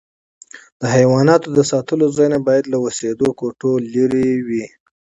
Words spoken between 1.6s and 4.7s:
ساتلو ځایونه باید له اوسېدو کوټو لیري وي.